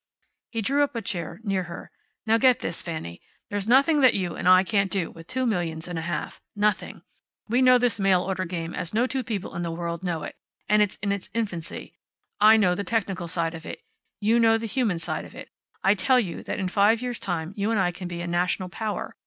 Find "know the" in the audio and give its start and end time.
12.57-12.83, 14.39-14.65